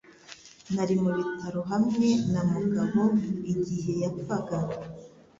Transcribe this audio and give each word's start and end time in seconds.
Nari 0.73 0.95
mu 1.01 1.09
bitaro 1.17 1.61
hamwe 1.71 2.07
na 2.31 2.41
Mugabo 2.51 3.01
igihe 3.53 3.93
yapfaga. 4.03 4.57